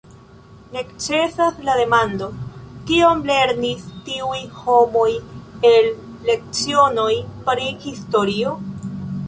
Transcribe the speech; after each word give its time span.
Necesas 0.75 1.59
la 1.67 1.75
demando: 1.81 2.29
Kion 2.91 3.21
lernis 3.27 3.85
tiuj 4.09 4.41
homoj 4.63 5.07
el 5.75 5.93
lecionoj 6.31 7.11
pri 7.51 7.73
historio? 7.87 8.59